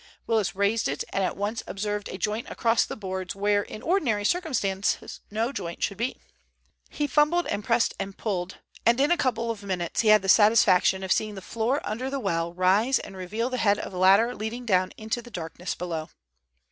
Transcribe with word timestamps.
Willis 0.25 0.55
raised 0.55 0.87
it, 0.87 1.03
and 1.13 1.23
at 1.23 1.37
once 1.37 1.61
observed 1.67 2.09
a 2.09 2.17
joint 2.17 2.47
across 2.49 2.85
the 2.85 2.95
boards 2.95 3.35
where 3.35 3.61
in 3.61 3.83
ordinary 3.83 4.25
circumstances 4.25 5.19
no 5.29 5.51
joint 5.53 5.83
should 5.83 5.99
be. 5.99 6.17
He 6.89 7.05
fumbled 7.05 7.45
and 7.45 7.63
pressed 7.63 7.93
and 7.99 8.17
pulled, 8.17 8.57
and 8.83 8.99
in 8.99 9.11
a 9.11 9.15
couple 9.15 9.51
of 9.51 9.61
minutes 9.61 10.01
he 10.01 10.07
had 10.07 10.23
the 10.23 10.27
satisfaction 10.27 11.03
of 11.03 11.11
seeing 11.11 11.35
the 11.35 11.39
floor 11.39 11.81
under 11.83 12.09
the 12.09 12.19
well 12.19 12.51
rise 12.51 12.97
and 12.97 13.15
reveal 13.15 13.51
the 13.51 13.57
head 13.59 13.77
of 13.77 13.93
a 13.93 13.97
ladder 13.99 14.33
leading 14.33 14.65
down 14.65 14.91
into 14.97 15.21
the 15.21 15.29
darkness 15.29 15.75
below. 15.75 16.09